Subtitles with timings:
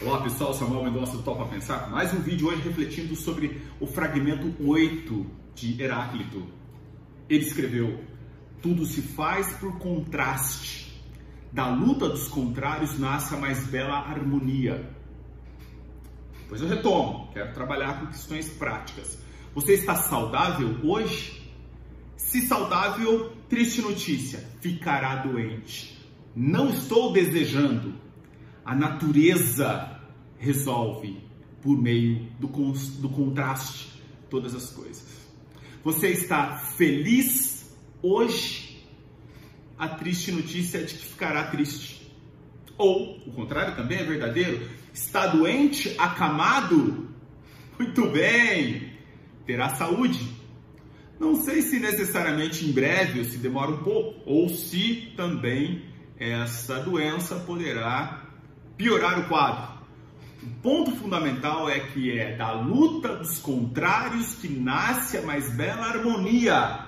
[0.00, 4.54] Olá pessoal, Samuel Mendonça do Topa Pensar, mais um vídeo hoje refletindo sobre o fragmento
[4.64, 6.46] 8 de Heráclito.
[7.28, 7.98] Ele escreveu:
[8.62, 11.02] Tudo se faz por contraste.
[11.52, 14.88] Da luta dos contrários nasce a mais bela harmonia.
[16.48, 19.18] Pois eu retomo, quero trabalhar com questões práticas.
[19.52, 21.42] Você está saudável hoje?
[22.16, 25.98] Se saudável, triste notícia, ficará doente.
[26.36, 28.06] Não estou desejando
[28.68, 29.98] a natureza
[30.38, 31.18] resolve
[31.62, 32.48] por meio do,
[33.00, 35.26] do contraste todas as coisas.
[35.82, 38.86] Você está feliz hoje?
[39.78, 42.12] A triste notícia é de que ficará triste.
[42.76, 44.68] Ou, o contrário também é verdadeiro.
[44.92, 47.08] Está doente, acamado?
[47.78, 48.92] Muito bem,
[49.46, 50.28] terá saúde.
[51.18, 55.86] Não sei se necessariamente em breve ou se demora um pouco, ou se também
[56.18, 58.27] essa doença poderá
[58.78, 59.76] piorar o quadro.
[60.40, 65.84] O ponto fundamental é que é da luta dos contrários que nasce a mais bela
[65.86, 66.86] harmonia.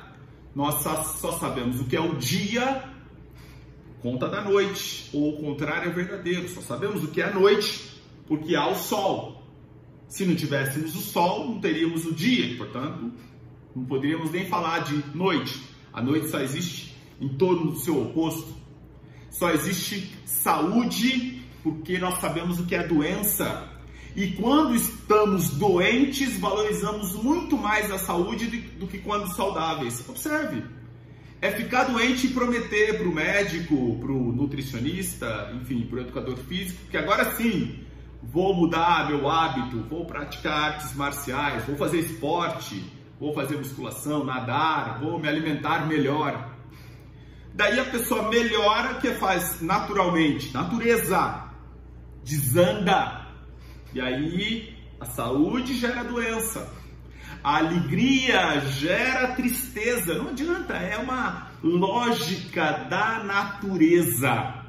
[0.54, 2.84] Nós só, só sabemos o que é o dia,
[4.00, 6.48] conta da noite, ou o contrário é verdadeiro.
[6.48, 9.42] Só sabemos o que é a noite, porque há o sol.
[10.08, 13.12] Se não tivéssemos o sol, não teríamos o dia, portanto,
[13.74, 15.60] não poderíamos nem falar de noite.
[15.92, 18.54] A noite só existe em torno do seu oposto.
[19.28, 23.68] Só existe saúde porque nós sabemos o que é doença.
[24.16, 28.46] E quando estamos doentes, valorizamos muito mais a saúde
[28.78, 30.06] do que quando saudáveis.
[30.08, 30.64] Observe.
[31.40, 36.36] É ficar doente e prometer para o médico, para o nutricionista, enfim, para o educador
[36.36, 37.80] físico, que agora sim
[38.22, 42.84] vou mudar meu hábito, vou praticar artes marciais, vou fazer esporte,
[43.18, 46.50] vou fazer musculação, nadar, vou me alimentar melhor.
[47.54, 51.49] Daí a pessoa melhora, que faz naturalmente, natureza,
[52.24, 53.26] desanda.
[53.92, 56.72] E aí a saúde gera doença.
[57.42, 60.14] A alegria gera tristeza.
[60.14, 64.60] Não adianta, é uma lógica da natureza.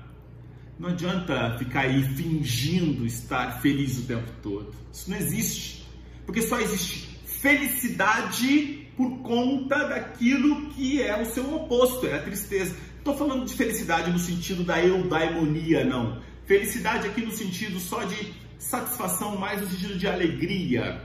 [0.80, 4.74] Não adianta ficar aí fingindo estar feliz o tempo todo.
[4.92, 5.86] Isso não existe.
[6.26, 12.76] Porque só existe felicidade por conta daquilo que é o seu oposto, é a tristeza.
[12.98, 16.22] Estou falando de felicidade no sentido da eudaimonia, não.
[16.52, 21.02] Felicidade aqui no sentido só de satisfação, mais no sentido de alegria.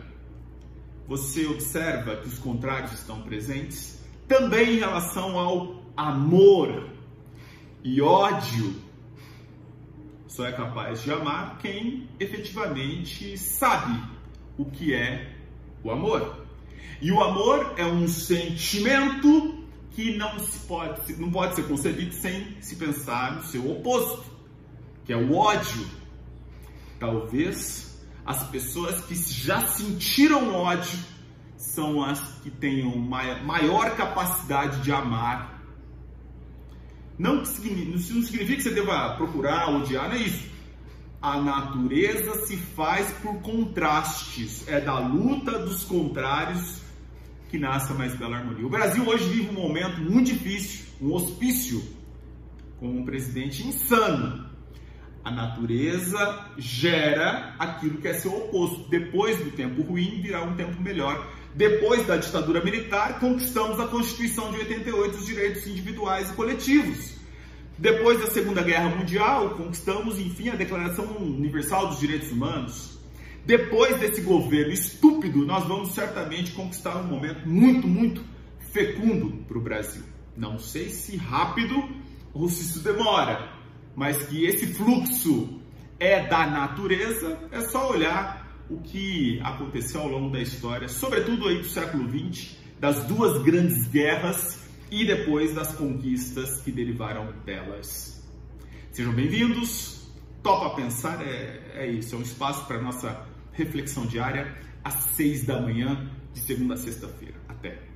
[1.06, 6.90] Você observa que os contrários estão presentes também em relação ao amor
[7.84, 8.74] e ódio.
[10.26, 14.02] Só é capaz de amar quem efetivamente sabe
[14.58, 15.32] o que é
[15.84, 16.44] o amor.
[17.00, 22.60] E o amor é um sentimento que não, se pode, não pode ser concebido sem
[22.60, 24.35] se pensar no seu oposto
[25.06, 25.86] que é o ódio.
[26.98, 30.98] Talvez as pessoas que já sentiram ódio
[31.56, 35.62] são as que tenham maior capacidade de amar.
[37.18, 40.50] Não, não significa que você deva procurar odiar, não é isso.
[41.22, 46.82] A natureza se faz por contrastes, é da luta dos contrários
[47.48, 48.66] que nasce a mais bela harmonia.
[48.66, 51.82] O Brasil hoje vive um momento muito difícil, um hospício,
[52.78, 54.46] com um presidente insano,
[55.26, 58.88] a natureza gera aquilo que é seu oposto.
[58.88, 61.32] Depois do tempo ruim virá um tempo melhor.
[61.52, 67.16] Depois da ditadura militar, conquistamos a Constituição de 88, os direitos individuais e coletivos.
[67.76, 72.96] Depois da Segunda Guerra Mundial, conquistamos, enfim, a Declaração Universal dos Direitos Humanos.
[73.44, 78.22] Depois desse governo estúpido, nós vamos certamente conquistar um momento muito, muito
[78.72, 80.04] fecundo para o Brasil.
[80.36, 81.82] Não sei se rápido
[82.32, 83.55] ou se isso demora,
[83.96, 85.58] mas que esse fluxo
[85.98, 91.58] é da natureza, é só olhar o que aconteceu ao longo da história, sobretudo aí
[91.58, 98.22] do século XX, das duas grandes guerras e depois das conquistas que derivaram delas.
[98.92, 99.96] Sejam bem-vindos.
[100.42, 104.54] Topa Pensar é, é isso, é um espaço para nossa reflexão diária
[104.84, 107.34] às seis da manhã, de segunda a sexta-feira.
[107.48, 107.95] Até!